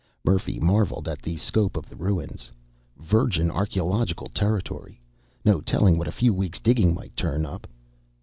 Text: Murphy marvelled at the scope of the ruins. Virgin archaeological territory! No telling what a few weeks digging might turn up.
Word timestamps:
Murphy 0.25 0.59
marvelled 0.59 1.07
at 1.07 1.21
the 1.21 1.37
scope 1.37 1.77
of 1.77 1.87
the 1.87 1.95
ruins. 1.95 2.51
Virgin 2.97 3.51
archaeological 3.51 4.27
territory! 4.29 4.99
No 5.45 5.61
telling 5.61 5.95
what 5.95 6.07
a 6.07 6.11
few 6.11 6.33
weeks 6.33 6.59
digging 6.59 6.95
might 6.95 7.15
turn 7.15 7.45
up. 7.45 7.67